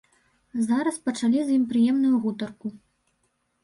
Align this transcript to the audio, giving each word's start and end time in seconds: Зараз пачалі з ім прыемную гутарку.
Зараз 0.69 0.97
пачалі 1.11 1.39
з 1.51 1.59
ім 1.59 1.69
прыемную 1.75 2.15
гутарку. 2.27 2.77